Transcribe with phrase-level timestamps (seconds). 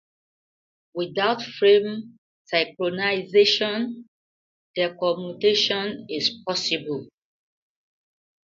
[0.95, 2.17] Without frame
[2.51, 4.05] synchronization,
[4.75, 7.07] decommutation is impossible.